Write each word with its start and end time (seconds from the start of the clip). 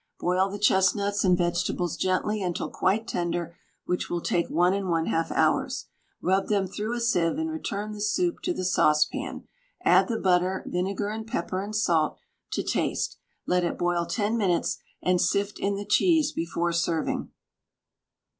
Boil 0.19 0.49
the 0.49 0.57
chestnuts 0.57 1.23
and 1.23 1.37
vegetables 1.37 1.95
gently 1.95 2.41
until 2.41 2.71
quite 2.71 3.07
tender, 3.07 3.55
which 3.85 4.09
will 4.09 4.19
take 4.19 4.47
1 4.49 4.73
1/2 4.73 5.31
hours. 5.33 5.85
Rub 6.23 6.47
them 6.47 6.65
through 6.65 6.95
a 6.95 6.99
sieve 6.99 7.37
and 7.37 7.51
return 7.51 7.91
the 7.91 8.01
soup 8.01 8.39
to 8.41 8.51
the 8.51 8.65
saucepan; 8.65 9.43
add 9.85 10.07
the 10.07 10.17
butter; 10.17 10.63
vinegar, 10.65 11.09
and 11.09 11.27
pepper 11.27 11.61
and 11.61 11.75
salt 11.75 12.17
to 12.51 12.63
taste. 12.63 13.17
Let 13.45 13.63
it 13.63 13.77
boil 13.77 14.07
10 14.07 14.37
minutes, 14.37 14.79
and 15.03 15.21
sift 15.21 15.59
in 15.59 15.75
the 15.75 15.85
cheese 15.85 16.31
before 16.31 16.71
serving. 16.71 17.29